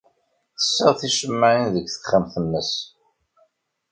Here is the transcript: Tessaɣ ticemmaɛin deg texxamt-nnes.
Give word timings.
Tessaɣ 0.57 0.93
ticemmaɛin 0.99 1.67
deg 1.75 1.85
texxamt-nnes. 1.89 2.71